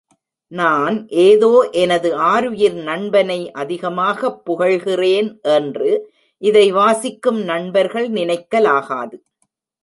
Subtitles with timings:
[0.47, 1.07] நான்
[1.07, 1.69] ஏதோ
[1.71, 6.13] எனது ஆருயிர் நண்பனை அதிகமாகப் புகழ்கின்றேன் என்று
[6.37, 9.19] இதை வாசிக்கும் நண்பர்கள் நினைக்கலாகாது.